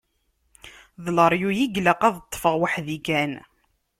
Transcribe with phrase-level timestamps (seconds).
[1.03, 3.31] D leryuy i ilaq ad ṭṭfeɣ weḥd-i kan.